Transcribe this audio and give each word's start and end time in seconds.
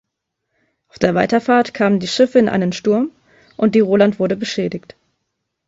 Auf 0.87 0.97
der 0.97 1.13
Weiterfahrt 1.13 1.75
kamen 1.75 1.99
die 1.99 2.07
Schiffe 2.07 2.39
in 2.39 2.49
einen 2.49 2.73
Sturm 2.73 3.11
und 3.55 3.75
die 3.75 3.81
"Roland" 3.81 4.17
wurde 4.17 4.35
beschädigt. 4.35 4.95